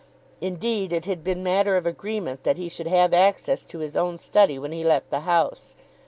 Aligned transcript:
Indeed 0.41 0.91
it 0.93 1.05
had 1.05 1.23
been 1.23 1.43
matter 1.43 1.77
of 1.77 1.85
agreement 1.85 2.41
that 2.43 2.57
he 2.57 2.69
should 2.69 2.87
have 2.87 3.13
access 3.13 3.63
to 3.65 3.77
his 3.77 3.95
own 3.95 4.17
study 4.17 4.57
when 4.57 4.71
he 4.71 4.83
let 4.83 5.11
the 5.11 5.19
house. 5.29 5.75